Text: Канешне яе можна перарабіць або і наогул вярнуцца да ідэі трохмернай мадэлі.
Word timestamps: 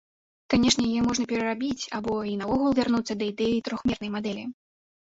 Канешне 0.53 0.83
яе 0.93 1.03
можна 1.09 1.25
перарабіць 1.33 1.89
або 1.99 2.17
і 2.33 2.35
наогул 2.41 2.69
вярнуцца 2.83 3.13
да 3.23 3.31
ідэі 3.31 3.65
трохмернай 3.71 4.09
мадэлі. 4.21 4.43